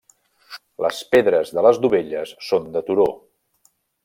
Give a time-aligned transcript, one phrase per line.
[0.85, 3.11] Les pedres de les dovelles són de turó.